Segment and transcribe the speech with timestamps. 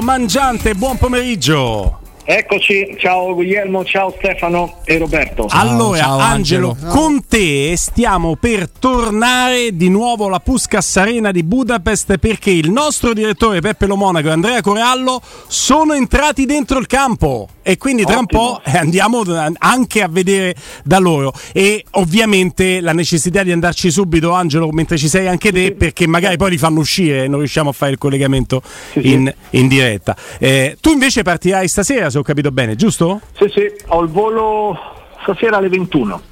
[0.00, 2.01] Mangiante, buon pomeriggio.
[2.24, 5.48] Eccoci, ciao Guglielmo, ciao Stefano e Roberto.
[5.48, 11.32] Ciao, allora, ciao, Angelo, Angelo, con te stiamo per tornare di nuovo alla Puskas Arena
[11.32, 16.78] di Budapest perché il nostro direttore Peppe Lo Monaco e Andrea Corallo sono entrati dentro
[16.78, 17.48] il campo.
[17.64, 18.40] E quindi tra Ottimo.
[18.40, 19.22] un po' andiamo
[19.58, 21.32] anche a vedere da loro.
[21.52, 26.36] E ovviamente la necessità di andarci subito Angelo mentre ci sei anche te perché magari
[26.36, 28.62] poi li fanno uscire e non riusciamo a fare il collegamento
[28.94, 30.16] in, in diretta.
[30.38, 33.20] Eh, tu invece partirai stasera se ho capito bene giusto?
[33.36, 34.78] Sì sì ho il volo
[35.22, 36.30] stasera alle 21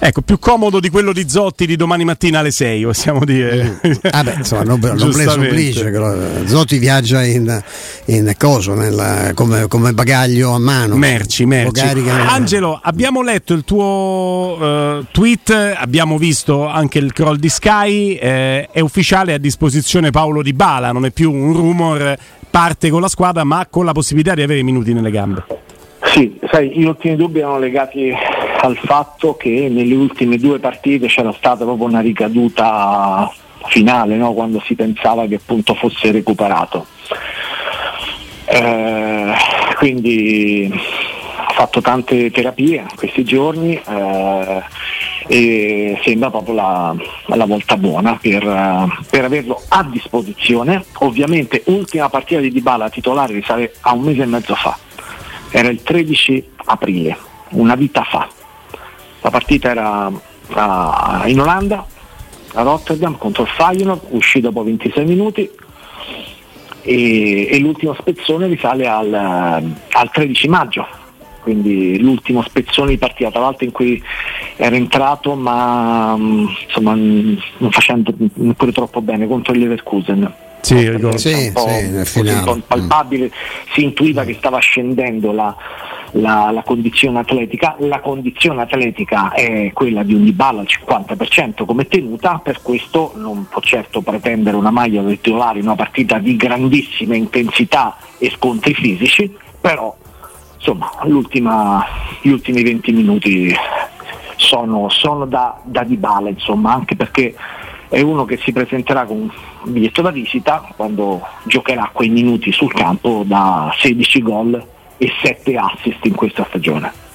[0.00, 3.80] Ecco, più comodo di quello di Zotti di domani mattina alle 6, possiamo dire.
[4.10, 5.92] Ah beh, insomma, non, non oblige,
[6.46, 7.62] Zotti viaggia in,
[8.06, 10.94] in coso, nella, come, come, bagaglio a mano.
[10.96, 11.82] Merci, merci.
[12.06, 18.68] Angelo, abbiamo letto il tuo uh, tweet, abbiamo visto anche il crawl di Sky, eh,
[18.70, 22.16] è ufficiale a disposizione Paolo Di Bala, non è più un rumor,
[22.50, 25.44] parte con la squadra ma con la possibilità di avere minuti nelle gambe.
[26.04, 28.12] Sì, sai, gli ultimi dubbi erano legati
[28.60, 33.30] al fatto che nelle ultime due partite c'era stata proprio una ricaduta
[33.66, 34.32] finale, no?
[34.32, 36.86] quando si pensava che appunto fosse recuperato.
[38.46, 39.34] Eh,
[39.76, 40.72] quindi
[41.36, 44.62] ha fatto tante terapie questi giorni eh,
[45.28, 48.42] e sembra proprio la, la volta buona per,
[49.08, 50.84] per, averlo a disposizione.
[51.00, 54.76] Ovviamente ultima partita di Dybala titolare risale a un mese e mezzo fa
[55.50, 57.16] era il 13 aprile,
[57.50, 58.28] una vita fa.
[59.20, 60.10] La partita era
[60.52, 61.86] a, in Olanda,
[62.54, 65.50] a Rotterdam contro il Feyenoord, uscì dopo 26 minuti
[66.82, 70.86] e, e l'ultimo spezzone risale al, al 13 maggio,
[71.48, 74.02] quindi l'ultimo spezzone di partita, tra l'altro in cui
[74.56, 80.34] era entrato ma insomma, non facendo neppure troppo bene contro il Leverkusen.
[80.60, 81.16] Sì, ricordo.
[81.16, 81.68] Sì, un po',
[82.04, 83.30] sì, un po palpabile,
[83.72, 85.56] si intuiva che stava scendendo la,
[86.12, 87.76] la, la, condizione atletica.
[87.78, 93.46] La condizione atletica è quella di un Dybala al 50% come tenuta, per questo non
[93.48, 98.74] può certo pretendere una maglia del titolare in una partita di grandissima intensità e scontri
[98.74, 99.96] fisici, però
[100.58, 103.54] insomma gli ultimi 20 minuti
[104.36, 107.34] sono, sono da, da Dybala, insomma, anche perché
[107.88, 109.30] è uno che si presenterà con un
[109.72, 116.04] biglietto da visita quando giocherà quei minuti sul campo da 16 gol e 7 assist
[116.04, 117.06] in questa stagione.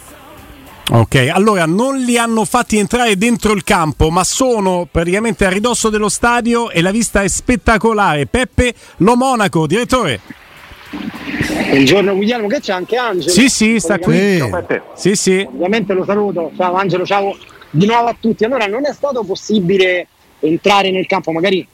[0.89, 5.89] Ok, allora non li hanno fatti entrare dentro il campo, ma sono praticamente a ridosso
[5.89, 8.25] dello stadio e la vista è spettacolare.
[8.25, 10.19] Peppe Lo Monaco, direttore.
[11.69, 13.31] Buongiorno Guglielmo, che c'è anche Angelo?
[13.31, 14.39] Sì, sì, sta qui.
[14.93, 15.47] Sì, sì.
[15.51, 16.51] Ovviamente lo saluto.
[16.55, 17.35] Ciao Angelo, ciao
[17.71, 18.43] di nuovo a tutti.
[18.43, 20.07] Allora, non è stato possibile
[20.39, 21.67] entrare nel campo, magari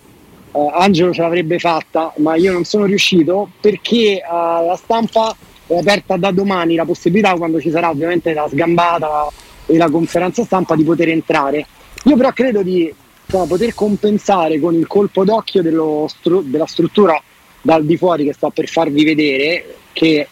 [0.51, 5.35] eh, Angelo ce l'avrebbe fatta, ma io non sono riuscito perché eh, la stampa
[5.67, 9.27] è aperta da domani la possibilità, quando ci sarà ovviamente la sgambata
[9.65, 11.65] e la conferenza stampa, di poter entrare.
[12.05, 12.91] Io però credo di
[13.25, 17.21] insomma, poter compensare con il colpo d'occhio stru- della struttura
[17.61, 20.27] dal di fuori che sto per farvi vedere, che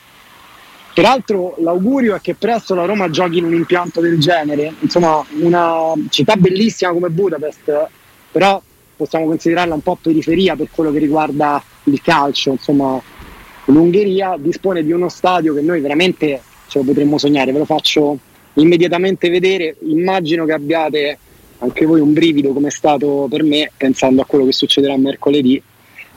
[0.97, 5.93] Peraltro l'augurio è che presto la Roma giochi in un impianto del genere, insomma una
[6.09, 7.87] città bellissima come Budapest,
[8.31, 8.59] però
[8.95, 12.99] possiamo considerarla un po' periferia per quello che riguarda il calcio, insomma
[13.65, 18.17] l'Ungheria dispone di uno stadio che noi veramente ce lo potremmo sognare, ve lo faccio
[18.53, 21.19] immediatamente vedere, immagino che abbiate
[21.59, 25.61] anche voi un brivido come è stato per me pensando a quello che succederà mercoledì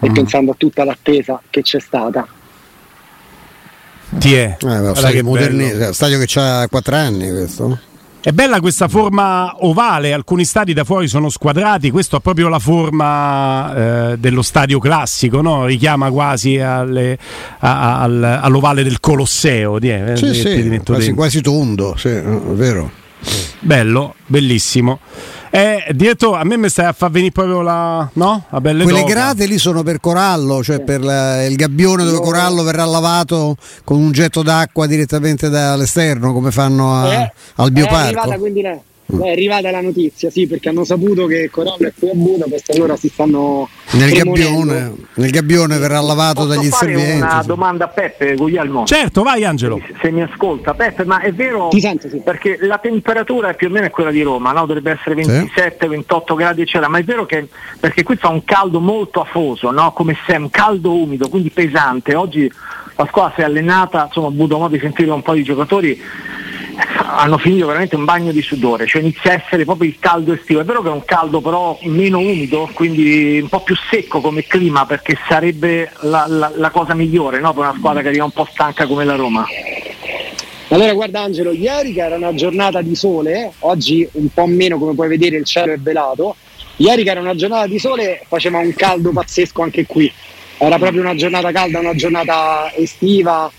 [0.00, 0.08] mm.
[0.08, 2.26] e pensando a tutta l'attesa che c'è stata.
[4.18, 4.56] Ti è?
[4.60, 7.78] Eh, stadio, moderni, stadio che ha 4 anni questo.
[8.22, 12.58] È bella questa forma ovale, alcuni stadi da fuori sono squadrati, questo ha proprio la
[12.58, 15.64] forma eh, dello stadio classico, no?
[15.64, 17.16] richiama quasi alle,
[17.60, 19.78] a, al, all'ovale del Colosseo.
[19.78, 22.99] Die, sì, sì, quasi, quasi, tondo, sì, è vero.
[23.60, 25.00] Bello, bellissimo.
[25.50, 28.08] Eh, direttore, a me mi stai a far venire proprio la.
[28.14, 28.44] No?
[28.50, 29.12] La belle Quelle doga.
[29.12, 33.98] grate lì sono per corallo, cioè per la, il gabbione dove corallo verrà lavato con
[33.98, 37.98] un getto d'acqua direttamente dall'esterno, come fanno a, eh, al bioparco.
[37.98, 38.80] È arrivata quindi lei.
[39.22, 42.96] È arrivata la notizia, sì, perché hanno saputo che Corallo è qui a Budapest, allora
[42.96, 43.68] si stanno.
[43.92, 47.22] Nel gabbione, nel gabbione, verrà lavato Posso dagli inservienti.
[47.22, 48.84] una domanda a Peppe Guglielmo.
[48.84, 49.80] Certo, vai Angelo.
[49.84, 52.18] Se, se mi ascolta, Peppe, ma è vero sento, sì.
[52.18, 54.66] perché la temperatura è più o meno quella di Roma, no?
[54.66, 55.86] dovrebbe essere 27, sì.
[55.88, 57.48] 28 gradi eccetera, ma è vero che
[57.78, 59.92] perché qui fa un caldo molto afoso, no?
[59.92, 62.14] come sempre, caldo umido, quindi pesante.
[62.14, 62.50] Oggi
[62.96, 66.00] la squadra si è allenata, insomma, ho avuto modo di sentire un po' di giocatori
[66.96, 70.60] hanno finito veramente un bagno di sudore, cioè inizia a essere proprio il caldo estivo.
[70.60, 74.44] È vero che è un caldo però meno umido, quindi un po' più secco come
[74.44, 77.52] clima perché sarebbe la, la, la cosa migliore no?
[77.52, 79.46] per una squadra che arriva un po' stanca come la Roma.
[80.68, 84.94] Allora guarda Angelo, ieri che era una giornata di sole, oggi un po' meno come
[84.94, 86.36] puoi vedere il cielo è velato,
[86.76, 90.10] ieri che era una giornata di sole faceva un caldo pazzesco anche qui,
[90.58, 93.50] era proprio una giornata calda, una giornata estiva,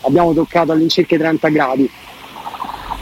[0.00, 1.90] abbiamo toccato all'incirca i 30 gradi.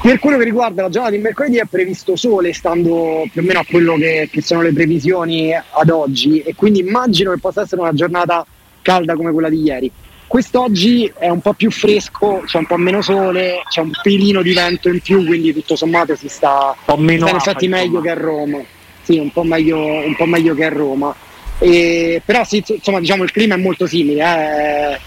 [0.05, 3.61] Per quello che riguarda la giornata di mercoledì è previsto sole, stando più o meno
[3.61, 7.81] a quello che, che sono le previsioni ad oggi e quindi immagino che possa essere
[7.81, 8.45] una giornata
[8.83, 9.91] calda come quella di ieri.
[10.27, 14.53] Quest'oggi è un po' più fresco, c'è un po' meno sole, c'è un pelino di
[14.53, 18.11] vento in più, quindi tutto sommato si sta un po' meno in effetti meglio che
[18.11, 18.59] a Roma.
[19.01, 21.17] Sì, un po' meglio, un po meglio che a Roma.
[21.59, 24.21] E, però sì, insomma, diciamo il clima è molto simile.
[24.21, 24.99] Eh.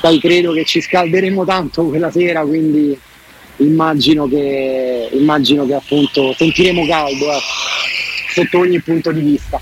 [0.00, 2.96] Dai, credo che ci scalderemo tanto quella sera, quindi
[3.58, 7.38] immagino che, immagino che appunto sentiremo caldo eh,
[8.32, 9.60] sotto ogni punto di vista.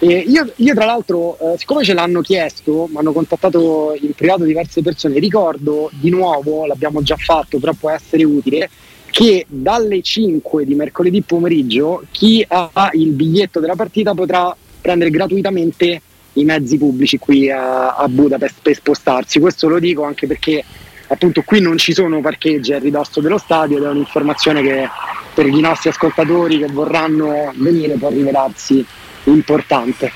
[0.00, 4.80] Io, io, tra l'altro, eh, siccome ce l'hanno chiesto, mi hanno contattato in privato diverse
[4.80, 8.70] persone, ricordo di nuovo, l'abbiamo già fatto, però può essere utile,
[9.10, 16.00] che dalle 5 di mercoledì pomeriggio chi ha il biglietto della partita potrà prendere gratuitamente
[16.34, 19.38] i mezzi pubblici qui a, a Budapest per spostarsi.
[19.38, 20.64] Questo lo dico anche perché
[21.12, 24.88] appunto qui non ci sono parcheggi a ridosso dello stadio ed è un'informazione che
[25.34, 28.84] per i nostri ascoltatori che vorranno venire può rivelarsi
[29.24, 30.10] importante.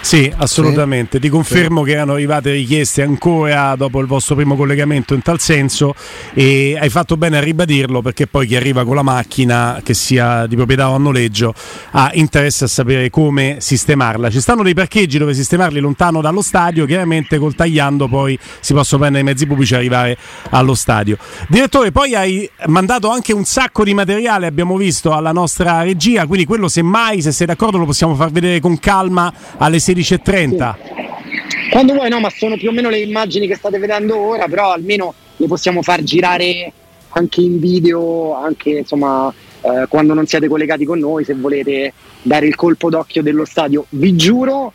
[0.00, 1.16] Sì, assolutamente.
[1.16, 1.22] Sì.
[1.22, 1.88] Ti confermo sì.
[1.88, 5.94] che erano arrivate richieste ancora dopo il vostro primo collegamento in tal senso
[6.32, 10.46] e hai fatto bene a ribadirlo perché poi chi arriva con la macchina, che sia
[10.46, 11.52] di proprietà o a noleggio,
[11.90, 14.30] ha interesse a sapere come sistemarla.
[14.30, 19.00] Ci stanno dei parcheggi dove sistemarli lontano dallo stadio, chiaramente col tagliando poi si possono
[19.02, 20.16] prendere i mezzi pubblici e arrivare
[20.50, 21.18] allo stadio.
[21.48, 26.46] Direttore, poi hai mandato anche un sacco di materiale, abbiamo visto, alla nostra regia, quindi
[26.46, 30.74] quello semmai, se sei d'accordo, lo possiamo far vedere con calma alle 16.30.
[30.74, 31.70] Sì.
[31.70, 34.72] Quando vuoi, no, ma sono più o meno le immagini che state vedendo ora, però
[34.72, 36.72] almeno le possiamo far girare
[37.10, 41.92] anche in video, anche insomma eh, quando non siete collegati con noi, se volete
[42.22, 43.86] dare il colpo d'occhio dello stadio.
[43.90, 44.72] Vi giuro,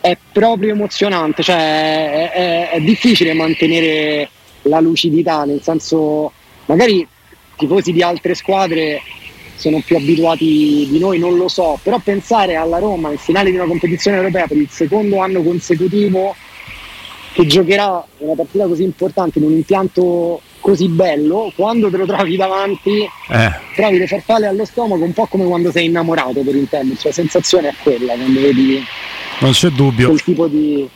[0.00, 4.28] è proprio emozionante, cioè è, è, è difficile mantenere
[4.62, 6.32] la lucidità, nel senso
[6.66, 7.06] magari
[7.56, 9.00] tifosi di altre squadre
[9.62, 13.56] sono più abituati di noi, non lo so, però pensare alla Roma in finale di
[13.56, 16.34] una competizione europea per il secondo anno consecutivo
[17.32, 22.36] che giocherà una partita così importante in un impianto così bello, quando te lo trovi
[22.36, 23.52] davanti eh.
[23.74, 27.12] trovi le farfalle allo stomaco un po' come quando sei innamorato per intenderci, cioè, la
[27.12, 28.84] sensazione è quella quando vedi
[29.40, 30.88] non c'è dubbio quel tipo di,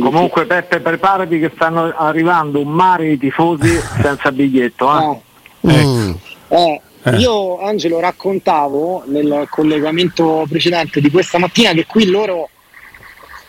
[0.00, 3.68] comunque Peppe preparati che stanno arrivando un mare di tifosi
[4.00, 5.70] senza biglietto eh?
[5.70, 5.80] Eh.
[5.80, 6.18] Ecco.
[6.48, 7.16] Eh, eh.
[7.18, 12.48] Io Angelo raccontavo nel collegamento precedente di questa mattina che qui loro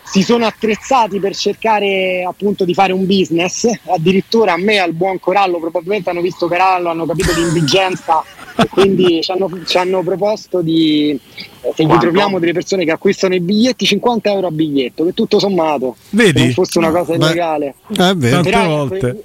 [0.06, 5.20] si sono attrezzati per cercare appunto di fare un business, addirittura a me al buon
[5.20, 8.24] Corallo probabilmente hanno visto Corallo, hanno capito di indigenza
[8.56, 11.20] e quindi ci hanno, ci hanno proposto di
[11.74, 15.40] se gli troviamo delle persone che acquistano i biglietti 50 euro a biglietto, che tutto
[15.40, 16.44] sommato Vedi?
[16.44, 17.76] non fosse una cosa illegale.
[17.88, 19.24] È vero, Però, volte.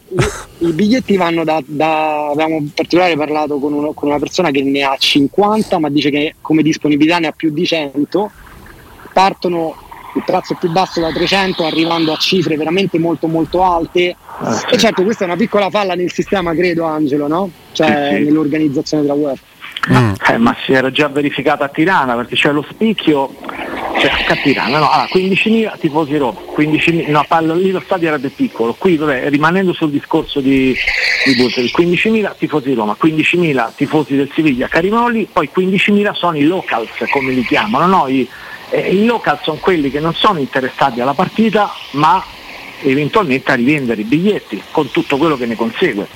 [0.58, 4.50] I, I, biglietti vanno da, da, abbiamo in particolare parlato con, uno, con una persona
[4.50, 8.30] che ne ha 50 ma dice che come disponibilità ne ha più di 100
[9.12, 14.66] partono il prezzo più basso da 300 arrivando a cifre veramente molto molto alte ah,
[14.70, 17.50] e certo questa è una piccola falla nel sistema credo Angelo no?
[17.72, 18.24] cioè sì, sì.
[18.24, 19.42] nell'organizzazione della UEFA
[19.92, 20.12] mm.
[20.28, 23.34] eh, ma si era già verificata a Tirana perché c'è lo spicchio
[24.00, 24.90] cioè, a Tirana no?
[24.90, 29.28] allora, 15.000 tifosi Roma 15.000, no, parlo, lì lo stadio era più piccolo qui vabbè,
[29.28, 30.74] rimanendo sul discorso di,
[31.24, 34.68] di Busseri 15.000 tifosi Roma 15.000 tifosi del Siviglia
[35.08, 38.08] lì poi 15.000 sono i locals come li chiamano no?
[38.08, 38.28] I,
[38.70, 42.24] eh, I local sono quelli che non sono interessati alla partita ma
[42.82, 46.08] eventualmente a rivendere i biglietti con tutto quello che ne consegue.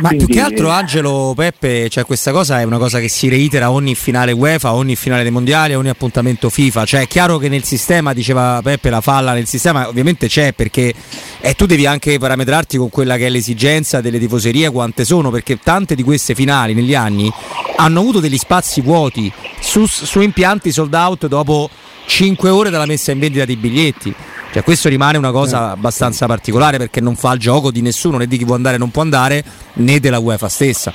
[0.00, 3.28] Ma Quindi, più che altro Angelo Peppe, cioè questa cosa è una cosa che si
[3.28, 6.84] reitera ogni finale UEFA, ogni finale dei mondiali, ogni appuntamento FIFA.
[6.84, 10.92] Cioè è chiaro che nel sistema, diceva Peppe, la falla nel sistema ovviamente c'è perché
[11.40, 15.58] eh, tu devi anche parametrarti con quella che è l'esigenza delle tifoserie, quante sono, perché
[15.58, 17.32] tante di queste finali negli anni
[17.76, 21.70] hanno avuto degli spazi vuoti su, su impianti sold out dopo
[22.06, 24.14] 5 ore dalla messa in vendita dei biglietti.
[24.52, 28.26] Cioè, questo rimane una cosa abbastanza particolare perché non fa il gioco di nessuno, né
[28.26, 30.92] di chi può andare e non può andare, né della UEFA stessa.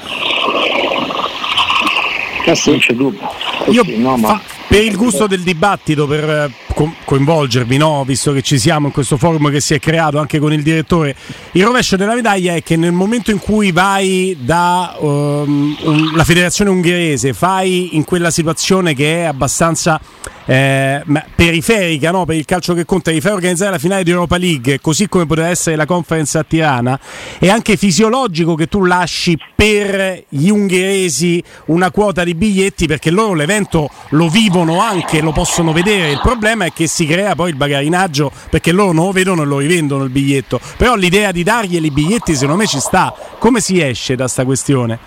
[2.43, 3.19] Eh sì, c'è dubbio.
[3.67, 4.27] Io no, ma...
[4.29, 8.05] fa, per il gusto del dibattito, per co- coinvolgervi, no?
[8.05, 11.13] visto che ci siamo in questo forum che si è creato anche con il direttore.
[11.51, 16.69] Il rovescio della medaglia è che nel momento in cui vai dalla um, un, federazione
[16.69, 19.99] ungherese, fai in quella situazione che è abbastanza
[20.45, 21.03] eh,
[21.35, 22.23] periferica no?
[22.23, 25.25] per il calcio che conta, di far organizzare la finale di Europa League, così come
[25.25, 26.97] poteva essere la conference a Tirana,
[27.39, 33.33] è anche fisiologico che tu lasci per gli ungheresi una quota di biglietti perché loro
[33.33, 36.11] l'evento lo vivono anche, lo possono vedere.
[36.11, 39.45] Il problema è che si crea poi il bagarinaggio perché loro non lo vedono e
[39.45, 40.59] lo rivendono il biglietto.
[40.77, 43.13] Però l'idea di dargli i biglietti secondo me ci sta.
[43.39, 44.99] Come si esce da questa questione?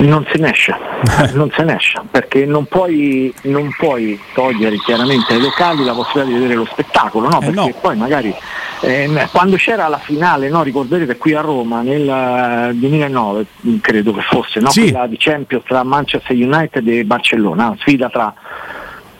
[0.00, 0.74] Non se ne esce,
[1.34, 6.32] non se ne esce, perché non puoi, non puoi, togliere chiaramente ai locali la possibilità
[6.32, 7.40] di vedere lo spettacolo, no?
[7.40, 7.74] Eh perché no.
[7.80, 8.34] poi magari
[8.80, 10.62] eh, quando c'era la finale, no?
[10.62, 13.46] ricorderete qui a Roma nel 2009,
[13.80, 14.70] credo che fosse, no?
[14.70, 14.90] Sì.
[14.90, 18.34] quella di Champions tra Manchester United e Barcellona, sfida tra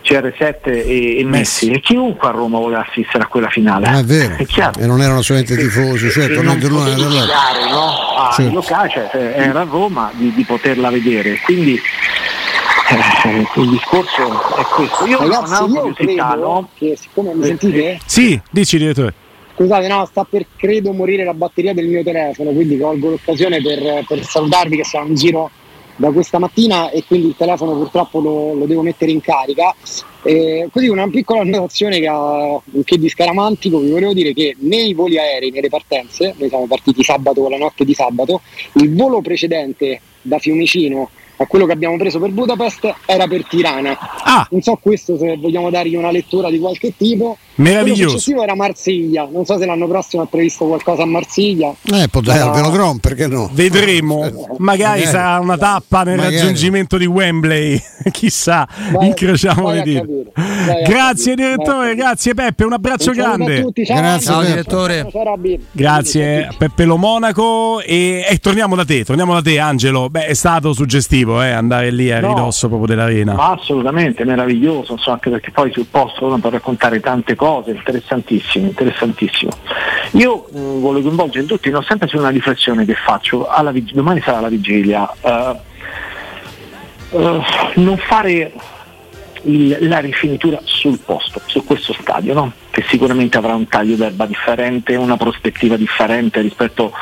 [0.02, 1.70] CR7 e, e Messi.
[1.70, 3.86] e chiunque a Roma voleva assistere a quella finale.
[3.86, 4.46] Ah, è vero, è
[4.78, 7.88] e non erano solamente tifosi, certo, e non potevi iniziare no?
[8.16, 8.52] a certo.
[8.52, 11.38] locale, cioè, eh, era a Roma di, di poterla vedere.
[11.40, 11.80] Quindi
[13.24, 15.06] eh, il discorso è questo.
[15.06, 16.68] Io Ragazzi, non ho curiosità, no?
[16.74, 17.98] Che siccome mi sentite?
[18.04, 19.14] Sì, dici direttore.
[19.54, 24.04] Scusate, no, sta per credo morire la batteria del mio telefono, quindi colgo l'occasione per,
[24.06, 25.50] per salutarvi che siamo in giro
[26.02, 29.72] da questa mattina e quindi il telefono purtroppo lo, lo devo mettere in carica.
[30.24, 34.94] Eh, così una piccola annotazione che, ha, che di scaramantico vi volevo dire che nei
[34.94, 38.40] voli aerei, nelle partenze, noi siamo partiti sabato, la notte di sabato,
[38.74, 43.96] il volo precedente da Fiumicino a quello che abbiamo preso per Budapest era per Tirana.
[44.24, 44.46] Ah.
[44.50, 47.36] Non so questo se vogliamo dargli una lettura di qualche tipo.
[47.54, 48.10] Meraviglioso.
[48.10, 49.28] successivo era Marsiglia.
[49.30, 51.74] Non so se l'anno prossimo è previsto qualcosa a Marsiglia.
[51.92, 53.50] Eh, potrebbe al velodrome, perché no?
[53.52, 54.56] Vedremo.
[54.58, 56.36] Magari sarà una tappa nel Magari.
[56.36, 57.80] raggiungimento di Wembley.
[58.10, 60.04] Chissà, vai, incrociamo le dita.
[60.86, 63.58] Grazie direttore, grazie Peppe, un abbraccio un grande.
[63.58, 65.10] A tutti, ciao, grazie ciao, direttore.
[65.72, 70.08] Grazie Peppe Lo Monaco e, e, torniamo da te, torniamo da te Angelo.
[70.08, 73.36] Beh, è stato suggestivo eh, andare lì a ridosso no, proprio dell'arena.
[73.52, 78.68] assolutamente meraviglioso, so, anche perché poi sul posto uno può raccontare tante cose cose, interessantissime,
[78.68, 79.52] interessantissimo.
[80.12, 84.20] Io mh, mm, voglio coinvolgere tutti, non sempre su una riflessione che faccio, vig- domani
[84.20, 85.56] sarà la vigilia, uh,
[87.10, 87.42] uh,
[87.74, 88.52] non fare
[89.44, 92.52] il, la rifinitura sul posto, su questo stadio, no?
[92.70, 96.92] che sicuramente avrà un taglio d'erba differente, una prospettiva differente rispetto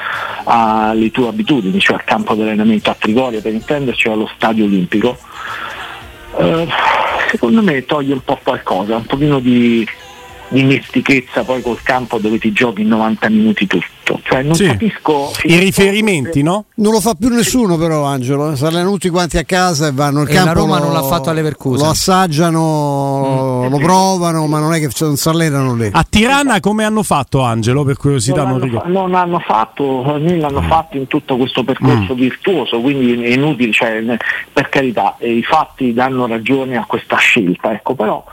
[0.45, 5.19] alle tue abitudini, cioè al campo di allenamento a Trigoria per intenderci allo stadio olimpico.
[6.33, 6.67] Uh,
[7.29, 9.87] secondo me toglie un po' qualcosa, un pochino di
[10.51, 14.21] dimestichezza poi col campo dove ti giochi in 90 minuti tutto.
[14.23, 14.67] Cioè non sì.
[14.67, 16.65] capisco i riferimenti, no?
[16.77, 20.29] Non lo fa più nessuno però Angelo, saranno tutti quanti a casa e vanno al
[20.29, 20.47] e campo.
[20.47, 21.83] La Roma lo, non l'ha fatto alle Percuse.
[21.83, 23.71] Lo assaggiano, mm.
[23.71, 25.89] lo provano, ma non è che non si allenano lì.
[25.93, 28.45] A Tirana come hanno fatto Angelo per curiosità?
[28.45, 30.69] Non, non, hanno, fa- non hanno, fatto, l'hanno mm.
[30.69, 32.19] fatto in tutto questo percorso mm.
[32.19, 34.03] virtuoso, quindi è inutile, cioè,
[34.53, 38.25] per carità, i fatti danno ragione a questa scelta, ecco, però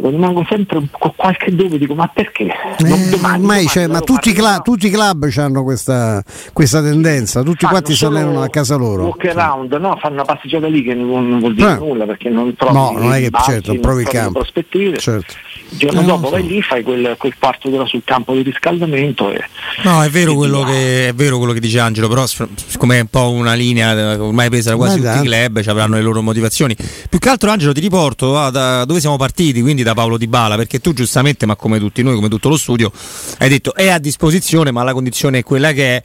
[0.00, 2.44] rimango sempre con qualche dubbio, dico ma perché?
[2.44, 7.58] Eh, domani, domani cioè, ma tutti, cla- tutti, i club hanno questa, questa tendenza, tutti
[7.60, 9.04] fanno quanti si allenano a casa loro.
[9.04, 9.96] Walk around, no?
[10.00, 11.78] fanno una passeggiata lì che non, vuol dire eh.
[11.78, 14.40] nulla perché non trovi no, non è che basi, certo, non provi campo.
[14.40, 14.98] prospettive.
[14.98, 15.34] Certo.
[15.70, 16.30] Il giorno eh, dopo so.
[16.30, 19.30] vai lì, fai quel, quel quarto d'ora sul campo di riscaldamento.
[19.32, 19.44] E,
[19.82, 23.08] no, è vero, quello che, è vero quello che dice Angelo, però siccome è un
[23.08, 26.76] po' una linea ormai presa da quasi tutti i club, ci avranno le loro motivazioni.
[27.08, 30.26] Più che altro Angelo ti riporto ah, da dove siamo partiti, quindi da Paolo Di
[30.26, 32.92] Bala, perché tu giustamente, ma come tutti noi, come tutto lo studio,
[33.38, 36.02] hai detto è a disposizione, ma la condizione è quella che è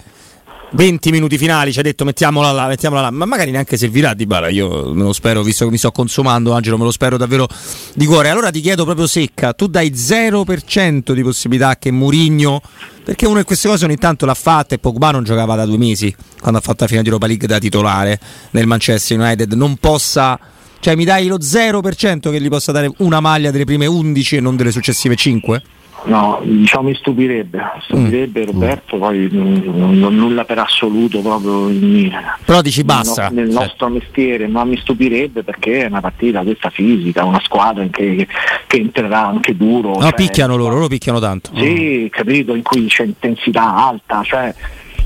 [0.75, 4.25] 20 minuti finali ci ha detto mettiamola là, mettiamola là, ma magari neanche servirà di
[4.25, 7.47] Bala, io me lo spero, visto che mi sto consumando Angelo, me lo spero davvero
[7.93, 8.29] di cuore.
[8.29, 12.61] Allora ti chiedo proprio secca, tu dai 0% di possibilità che Murigno,
[13.03, 15.77] perché una di queste cose ogni tanto l'ha fatta e Pogba non giocava da due
[15.77, 18.19] mesi, quando ha fatto la fine di Europa League da titolare
[18.51, 20.39] nel Manchester United, non possa...
[20.83, 24.39] Cioè mi dai lo 0% che gli possa dare una maglia delle prime 11 e
[24.41, 25.61] non delle successive 5?
[26.07, 28.45] No, diciamo mi stupirebbe, stupirebbe mm.
[28.47, 29.61] Roberto, poi non,
[29.97, 32.11] non, nulla per assoluto proprio in,
[32.43, 33.29] Però dici basta.
[33.29, 33.63] nel cioè.
[33.63, 38.27] nostro mestiere, ma mi stupirebbe perché è una partita questa fisica, una squadra che,
[38.67, 39.93] che entrerà anche duro.
[39.93, 41.51] No, cioè, picchiano loro, loro picchiano tanto.
[41.55, 44.53] Sì, capito, in cui c'è intensità alta, cioè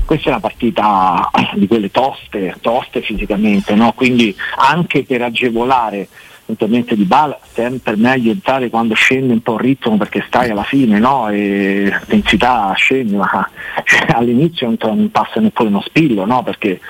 [0.08, 3.92] questa è una partita di quelle toste, toste fisicamente, no?
[3.92, 6.08] quindi anche per agevolare
[6.44, 10.62] eventualmente di bala, sempre meglio entrare quando scende un po' il ritmo perché stai alla
[10.62, 11.28] fine, no?
[11.28, 13.46] E l'intensità scende, ma
[13.84, 16.42] cioè, all'inizio non passa neppure uno spillo, no?
[16.42, 16.80] Perché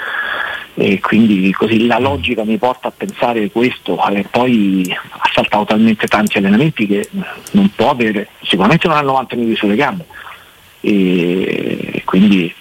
[0.75, 6.07] e quindi così la logica mi porta a pensare questo e poi ha saltato talmente
[6.07, 7.09] tanti allenamenti che
[7.51, 10.05] non può avere, sicuramente non ha 90 minuti sulle gambe
[10.80, 12.52] e quindi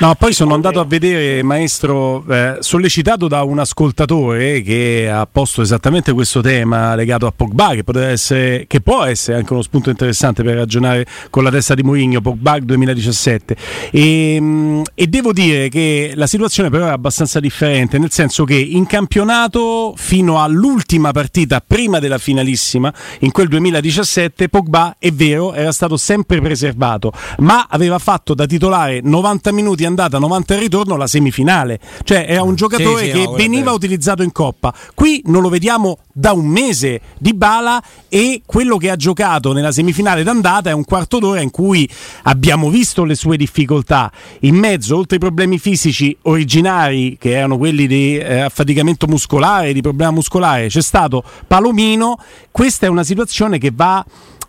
[0.00, 5.62] no, poi sono andato a vedere maestro eh, sollecitato da un ascoltatore che ha posto
[5.62, 10.42] esattamente questo tema legato a Pogba che, essere, che può essere anche uno spunto interessante
[10.42, 13.56] per ragionare con la testa di Mourinho Pogba 2017
[13.90, 18.56] e, mm, e devo dire che la situazione però è abbastanza differente nel senso che
[18.56, 25.72] in campionato fino all'ultima partita prima della finalissima in quel 2017 Pogba è vero era
[25.72, 31.06] stato sempre preservato ma ma aveva fatto da titolare 90 minuti andata, 90 ritorno la
[31.06, 31.78] semifinale.
[32.02, 34.74] Cioè era un giocatore sì, sì, che no, veniva utilizzato in coppa.
[34.92, 39.70] Qui non lo vediamo da un mese di Bala e quello che ha giocato nella
[39.70, 41.88] semifinale d'andata è un quarto d'ora in cui
[42.24, 44.10] abbiamo visto le sue difficoltà.
[44.40, 49.80] In mezzo, oltre ai problemi fisici originari, che erano quelli di eh, affaticamento muscolare, di
[49.80, 52.18] problema muscolare, c'è stato Palomino.
[52.50, 54.04] Questa è una situazione che va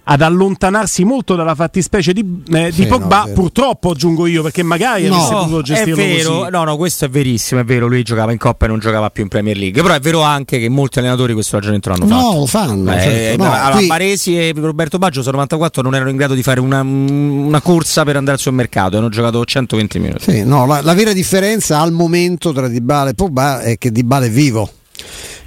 [0.08, 4.62] ad allontanarsi molto dalla fattispecie di, eh, sì, di Pogba, no, purtroppo aggiungo io, perché
[4.62, 6.52] magari no, avesse potuto gestirlo è vero, così.
[6.52, 9.24] No, no, questo è verissimo, è vero, lui giocava in Coppa e non giocava più
[9.24, 12.32] in Premier League, però è vero anche che molti allenatori questo ragionamento l'hanno fatto.
[12.32, 12.94] No, lo fanno.
[12.94, 13.44] Eh, certo.
[13.44, 13.88] no, allora, qui...
[13.88, 18.04] Paresi e Roberto Baggio sono 94 non erano in grado di fare una, una corsa
[18.04, 20.32] per andare sul mercato, hanno giocato 120 minuti.
[20.32, 24.26] Sì, no, la, la vera differenza al momento tra Dybala e Pogba è che Dybala
[24.26, 24.70] è vivo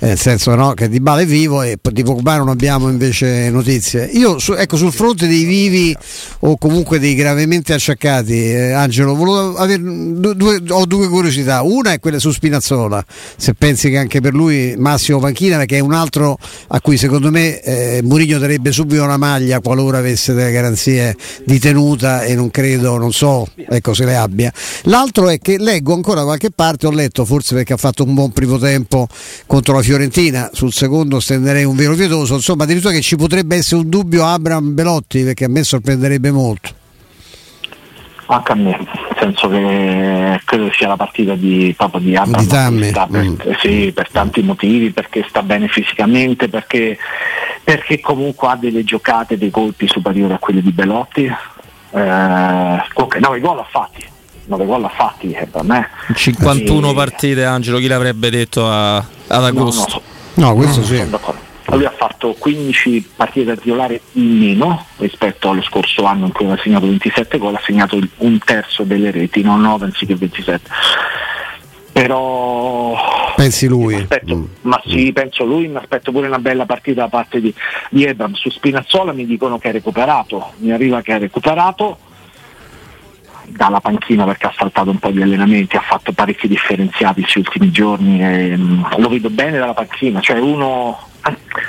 [0.01, 4.05] nel senso no, che Di Bale è vivo e di Pogba non abbiamo invece notizie.
[4.05, 5.97] Io su, ecco, sul fronte dei vivi
[6.41, 11.63] o comunque dei gravemente acciaccati, eh, Angelo, avere, due, ho due curiosità.
[11.63, 13.05] Una è quella su Spinazzola,
[13.37, 16.39] se pensi che anche per lui Massimo Panchina, perché è un altro
[16.69, 21.59] a cui secondo me eh, Murigno darebbe subito una maglia qualora avesse delle garanzie di
[21.59, 24.53] tenuta e non credo, non so, ecco se le abbia.
[24.85, 28.15] L'altro è che leggo ancora da qualche parte, ho letto forse perché ha fatto un
[28.15, 29.07] buon primo tempo
[29.47, 33.81] contro la Fiorentina, sul secondo stenderei un vero pietoso, insomma addirittura che ci potrebbe essere
[33.81, 36.69] un dubbio Abram Belotti perché a me sorprenderebbe molto.
[38.27, 42.91] Anche a me, nel senso che credo sia la partita di, proprio di Abram di
[42.93, 43.35] per, mm.
[43.61, 46.99] sì, per tanti motivi, perché sta bene fisicamente, perché,
[47.65, 51.25] perché comunque ha delle giocate, dei colpi superiori a quelli di Belotti.
[51.25, 54.05] Eh, ok, 9 gol ha fatti,
[54.49, 55.89] 9 gol ha fatti eh, per me.
[56.15, 56.95] 51 e...
[56.95, 60.03] partite Angelo, chi l'avrebbe detto a, ad agosto?
[60.35, 61.07] No, no, no questo sì.
[61.71, 66.47] Lui ha fatto 15 partite da titolare in meno rispetto allo scorso anno in cui
[66.47, 70.71] aveva segnato 27 gol, ha segnato un terzo delle reti, non 9 anziché 27.
[71.93, 72.97] Però
[73.37, 73.97] pensi lui?
[73.97, 74.45] Aspetto, mm.
[74.63, 77.53] Ma sì, penso lui, mi aspetto pure una bella partita da parte di,
[77.91, 78.33] di Ebram.
[78.33, 81.99] Su Spinazzola mi dicono che ha recuperato, mi arriva che ha recuperato
[83.51, 87.71] dalla panchina perché ha saltato un po' di allenamenti, ha fatto parecchi differenziati questi ultimi
[87.71, 90.99] giorni e, um, lo vedo bene dalla panchina, cioè uno...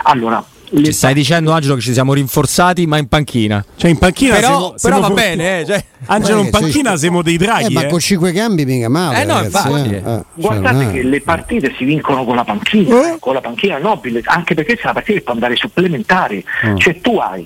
[0.04, 0.44] Allora,
[0.76, 4.48] ci stai dicendo Angelo che ci siamo rinforzati ma in panchina cioè in panchina però,
[4.48, 5.84] siamo, però siamo va for- bene eh, cioè.
[6.06, 7.88] Angelo in panchina sì, siamo dei draghi eh, ma eh.
[7.88, 10.04] con 5 cambi mica male eh no, infatti, eh.
[10.06, 14.22] Eh, guardate cioè, che le partite si vincono con la panchina con la panchina nobile
[14.26, 16.78] anche perché se la partita può andare supplementari mm.
[16.78, 17.46] cioè tu hai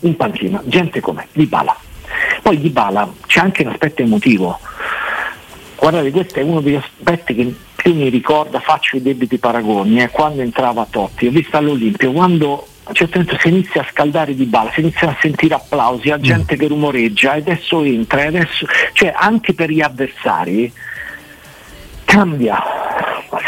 [0.00, 1.74] in panchina gente come Di Bala
[2.42, 4.58] poi Di Bala c'è anche un aspetto emotivo.
[5.76, 10.08] Guardate, questo è uno degli aspetti che più mi ricorda, faccio i debiti paragoni, eh,
[10.08, 14.34] quando entrava Totti, ho visto all'Olimpio, quando a un certo punto si inizia a scaldare
[14.34, 16.58] di bala, si inizia a sentire applausi, a gente mm.
[16.58, 20.72] che rumoreggia e adesso entra, e adesso, cioè anche per gli avversari
[22.04, 22.60] cambia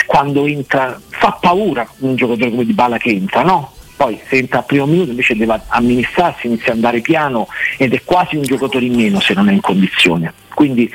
[0.06, 3.72] quando entra, fa paura un giocatore come di bala che entra, no?
[4.00, 8.02] Poi se entra al primo minuto invece deve amministrarsi, inizia ad andare piano ed è
[8.02, 10.32] quasi un giocatore in meno se non è in condizione.
[10.54, 10.90] Quindi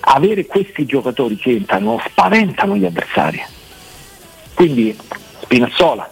[0.00, 3.42] avere questi giocatori che entrano spaventano gli avversari.
[4.52, 4.94] Quindi
[5.40, 6.06] Spinazzola,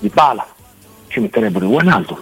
[0.00, 0.46] Di Pala,
[1.08, 2.20] ci metterebbero Guanaldo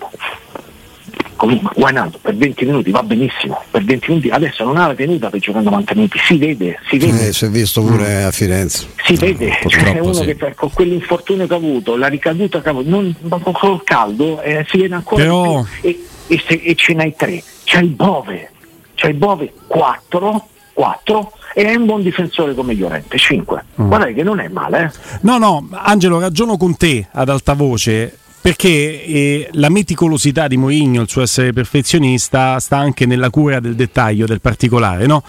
[1.42, 5.28] comunque Guainato per 20 minuti va benissimo, per 20 minuti adesso non ha la tenuta
[5.28, 7.28] per giocare 90 minuti, si vede, si vede.
[7.28, 8.26] Eh, si è visto pure mm.
[8.26, 8.87] a Firenze.
[9.05, 10.24] Si vede, cioè uno sì.
[10.24, 13.16] che con quell'infortunio che ha avuto, la ricaduta che ha avuto, non,
[13.52, 15.64] col caldo, eh, si vede ancora Però...
[15.81, 18.50] e, e, se, e ce n'hai tre, c'hai Bove,
[18.94, 23.88] c'hai Bove 4, 4 e è un buon difensore come Llorente 5 mm.
[23.88, 25.18] guardate che non è male eh?
[25.20, 31.02] no no Angelo ragiono con te ad alta voce perché eh, la meticolosità di Mourinho,
[31.02, 35.07] il suo essere perfezionista, sta anche nella cura del dettaglio, del particolare.
[35.07, 35.22] No?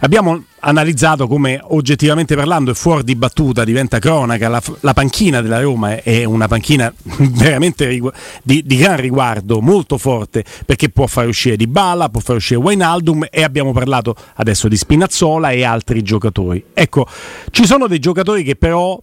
[0.00, 5.60] Abbiamo analizzato come oggettivamente parlando è fuori di battuta, diventa cronaca, la, la panchina della
[5.60, 11.28] Roma è, una panchina veramente rigu- di, di, gran riguardo, molto forte, perché può fare
[11.28, 16.02] uscire Di Bala, può fare uscire Wijnaldum e abbiamo parlato adesso di Spinazzola e altri
[16.02, 16.64] giocatori.
[16.74, 17.06] Ecco,
[17.52, 19.00] ci sono dei giocatori che però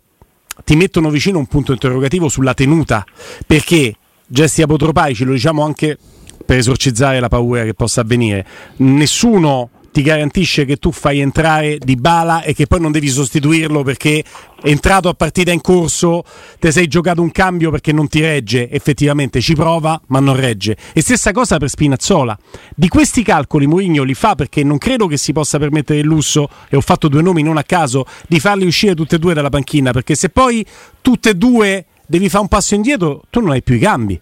[0.63, 3.06] ti mettono vicino un punto interrogativo sulla tenuta,
[3.46, 3.96] perché
[4.28, 5.98] gesti apotropaici, lo diciamo anche
[6.46, 8.46] per esorcizzare la paura che possa avvenire,
[8.78, 13.84] nessuno ti garantisce che tu fai entrare Di Bala e che poi non devi sostituirlo
[13.84, 14.23] perché
[14.63, 16.23] entrato a partita in corso,
[16.60, 20.75] ti sei giocato un cambio perché non ti regge, effettivamente ci prova ma non regge.
[20.93, 22.36] E stessa cosa per Spinazzola.
[22.75, 26.49] Di questi calcoli Mourinho li fa perché non credo che si possa permettere il lusso,
[26.69, 29.49] e ho fatto due nomi non a caso, di farli uscire tutte e due dalla
[29.49, 30.65] panchina, perché se poi
[31.01, 34.19] tutte e due devi fare un passo indietro, tu non hai più i cambi.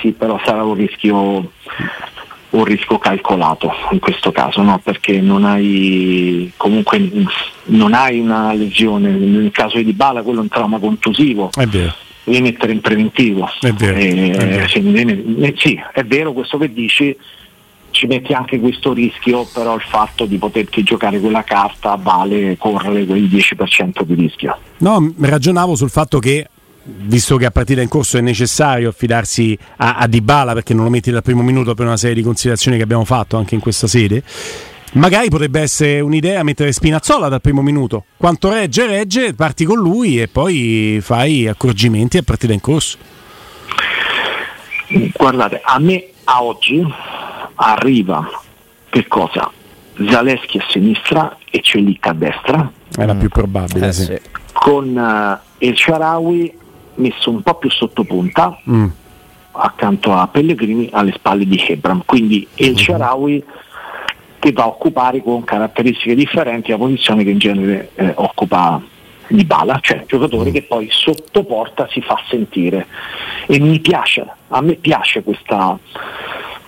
[0.00, 1.50] Sì, però sarà un rischio
[2.56, 4.80] un rischio calcolato in questo caso, no?
[4.82, 7.10] perché non hai comunque
[7.64, 11.50] non hai una lesione, nel caso di Dybala quello è un trauma contusivo.
[11.54, 11.94] È vero.
[12.24, 13.48] Devi mettere in preventivo.
[13.60, 14.68] È vero, eh, è vero.
[14.68, 17.16] Sì, eh, sì, è vero questo che dici,
[17.90, 23.04] ci metti anche questo rischio, però il fatto di poterti giocare quella carta vale correre
[23.04, 24.58] quel 10% di rischio.
[24.78, 26.48] No, ragionavo sul fatto che
[26.88, 30.90] visto che a partita in corso è necessario affidarsi a, a Dybala perché non lo
[30.90, 33.86] metti dal primo minuto per una serie di considerazioni che abbiamo fatto anche in questa
[33.88, 34.22] sede
[34.92, 40.20] magari potrebbe essere un'idea mettere Spinazzola dal primo minuto quanto regge regge parti con lui
[40.20, 42.98] e poi fai accorgimenti a partita in corso
[45.16, 46.84] guardate a me a oggi
[47.56, 48.28] arriva
[48.88, 49.50] che cosa?
[50.08, 54.04] Zaleschi a sinistra e Celic a destra è la più probabile Eh, sì.
[54.04, 54.20] sì.
[54.52, 56.58] con eh, El Sharawi
[56.96, 58.86] messo un po' più sotto punta Mm.
[59.52, 62.02] accanto a Pellegrini alle spalle di Hebram.
[62.04, 63.42] Quindi El Sharawi
[64.38, 68.80] che va a occupare con caratteristiche differenti la posizione che in genere eh, occupa
[69.28, 72.86] di Bala, cioè giocatore che poi sotto porta si fa sentire.
[73.46, 75.76] E mi piace, a me piace questa,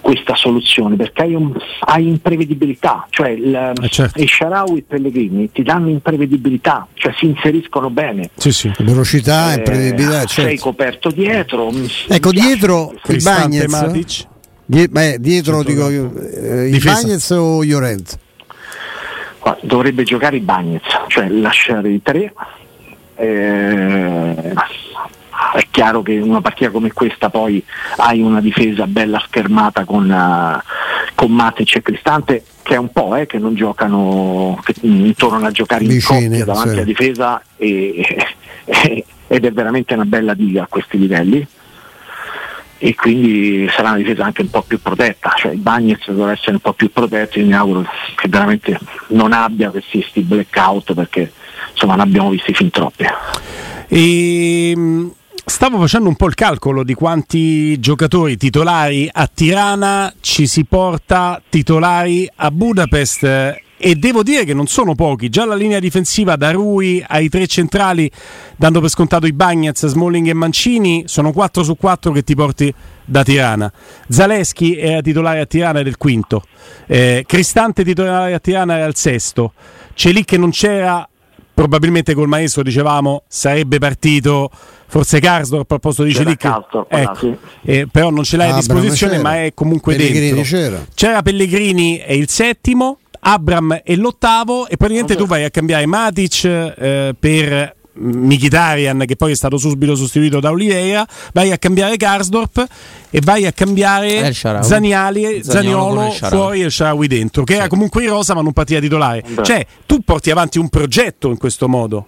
[0.08, 4.18] questa soluzione perché hai, un- hai imprevedibilità, cioè il, Eh, certo.
[4.18, 8.30] e Sharawi e Pellegrini ti danno imprevedibilità, cioè si inseriscono bene.
[8.36, 10.62] sì sì Velocità, Eh, imprevedibilità, sei certo.
[10.62, 11.70] coperto dietro.
[11.70, 14.26] mi Ecco, dietro il Bagnez, Matic
[14.64, 16.20] Die- beh, dietro dico Centrocampo.
[16.24, 16.82] io, eh, il.
[16.82, 18.18] Bagnez o Llorente?
[19.60, 22.32] Dovrebbe giocare i Bagnez, cioè lasciare i tre.
[23.16, 24.54] eh,
[25.54, 27.62] è chiaro che in una partita come questa poi
[27.96, 30.62] hai una difesa bella schermata con, eh,
[31.14, 34.74] con Matic e Cristante che è un po' eh, che non giocano, che
[35.16, 38.26] tornano a giocare in Vicine, coppia davanti alla difesa e-
[38.64, 41.46] e- ed è veramente una bella diga a questi livelli
[42.80, 46.52] e quindi sarà una difesa anche un po' più protetta, cioè il Bagnets dovrà essere
[46.52, 51.32] un po' più protetto e mi auguro che veramente non abbia questi sti blackout perché
[51.72, 53.04] insomma ne abbiamo visti fin troppi.
[53.88, 55.10] E, mh,
[55.48, 61.40] stavo facendo un po' il calcolo di quanti giocatori titolari a Tirana ci si porta
[61.48, 65.30] titolari a Budapest eh, e devo dire che non sono pochi.
[65.30, 68.10] Già la linea difensiva da Rui ai tre centrali,
[68.56, 72.72] dando per scontato i Bagnets, Smalling e Mancini, sono 4 su 4 che ti porti
[73.04, 73.72] da Tirana.
[74.08, 76.42] Zaleschi era titolare a Tirana del quinto,
[76.86, 79.52] Eh, Cristante titolare a Tirana era il sesto,
[79.94, 81.08] Celic non c'era
[81.58, 84.48] probabilmente col maestro dicevamo sarebbe partito
[84.86, 87.18] forse Karsdorp al posto di Celic là, ecco.
[87.18, 87.36] sì.
[87.62, 89.28] Eh, però non ce l'hai a Abram disposizione c'era.
[89.28, 90.86] ma è comunque Pellegrini dentro c'era.
[90.94, 96.44] c'era Pellegrini è il settimo Abram è l'ottavo e praticamente tu vai a cambiare Matic
[96.44, 102.66] eh, per Mkhitaryan che poi è stato subito sostituito da Oliveira vai a cambiare Karsdorp
[103.10, 104.64] e vai a cambiare Shaarawy.
[104.64, 108.80] Zaniali, Zaniolo fuori e il Shaarawy dentro che era comunque in rosa ma non partiva
[108.80, 109.42] titolare Beh.
[109.42, 112.06] cioè tu porti avanti un progetto in questo modo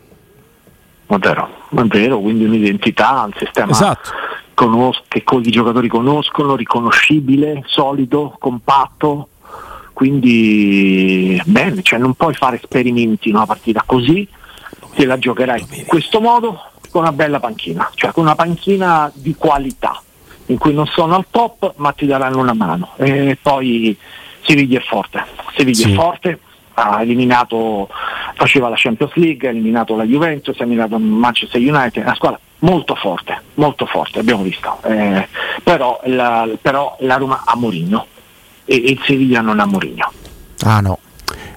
[1.07, 4.11] È vero, è vero, quindi un'identità, un sistema Esatto.
[4.55, 9.29] conos- che i giocatori conoscono, riconoscibile, solido, compatto.
[9.92, 14.26] Quindi bene, cioè non puoi fare esperimenti in una partita così,
[14.94, 19.35] te la giocherai in questo modo con una bella panchina, cioè con una panchina di
[19.37, 20.00] qualità,
[20.46, 22.90] in cui non sono al top ma ti daranno una mano.
[22.96, 23.96] E poi
[24.42, 25.24] Siviglia è forte,
[25.57, 25.92] Siviglia Sì.
[25.92, 26.38] è forte,
[26.74, 27.88] ha eliminato,
[28.35, 32.94] faceva la Champions League, ha eliminato la Juventus, ha eliminato Manchester United, una squadra molto
[32.94, 34.79] forte, molto forte, abbiamo visto.
[34.83, 35.29] Eh,
[35.62, 38.07] però, la, però la Roma ha Mourinho
[38.64, 40.12] e, e il Siviglia non ha Mourinho.
[40.64, 40.98] Ah no.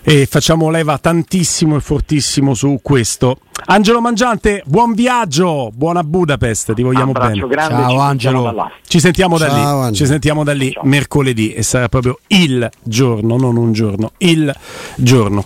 [0.04, 3.38] E facciamo leva tantissimo e fortissimo su questo.
[3.66, 7.48] Angelo Mangiante, buon viaggio, buona Budapest, ti vogliamo Abbraccio bene.
[7.48, 8.72] grande, Ciao, ci Angelo.
[8.86, 9.94] Ci sentiamo da Ciao, lì, Angelo.
[9.96, 10.84] ci sentiamo da lì Ciao.
[10.86, 14.54] mercoledì e sarà proprio il giorno, non un giorno, il
[14.96, 15.42] giorno.